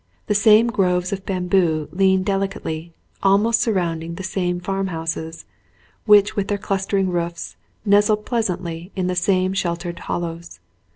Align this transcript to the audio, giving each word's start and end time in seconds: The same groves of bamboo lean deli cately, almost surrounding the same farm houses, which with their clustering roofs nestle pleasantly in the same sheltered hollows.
The 0.25 0.33
same 0.33 0.65
groves 0.71 1.13
of 1.13 1.27
bamboo 1.27 1.87
lean 1.91 2.23
deli 2.23 2.47
cately, 2.47 2.89
almost 3.21 3.61
surrounding 3.61 4.15
the 4.15 4.23
same 4.23 4.59
farm 4.59 4.87
houses, 4.87 5.45
which 6.07 6.35
with 6.35 6.47
their 6.47 6.57
clustering 6.57 7.11
roofs 7.11 7.55
nestle 7.85 8.17
pleasantly 8.17 8.91
in 8.95 9.05
the 9.05 9.15
same 9.15 9.53
sheltered 9.53 9.99
hollows. 9.99 10.59